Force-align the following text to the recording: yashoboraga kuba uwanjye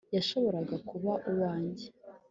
yashoboraga 0.15 0.75
kuba 0.89 1.11
uwanjye 1.31 1.85